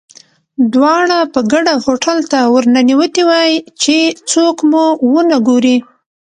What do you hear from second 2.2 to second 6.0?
ته ورننوتي وای، چې څوک مو ونه ګوري.